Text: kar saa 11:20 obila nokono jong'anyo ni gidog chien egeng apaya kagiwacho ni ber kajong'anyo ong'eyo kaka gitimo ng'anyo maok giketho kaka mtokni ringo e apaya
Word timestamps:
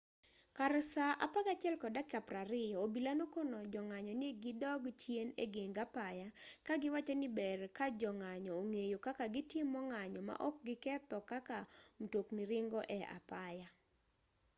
kar 0.57 0.73
saa 0.93 1.13
11:20 1.13 2.83
obila 2.83 3.11
nokono 3.19 3.57
jong'anyo 3.73 4.13
ni 4.21 4.29
gidog 4.43 4.83
chien 5.01 5.29
egeng 5.43 5.75
apaya 5.85 6.27
kagiwacho 6.67 7.13
ni 7.17 7.27
ber 7.37 7.59
kajong'anyo 7.77 8.51
ong'eyo 8.61 8.97
kaka 9.07 9.25
gitimo 9.35 9.79
ng'anyo 9.89 10.19
maok 10.29 10.55
giketho 10.67 11.17
kaka 11.31 11.57
mtokni 12.01 12.43
ringo 12.51 12.81
e 12.97 12.99
apaya 13.17 13.67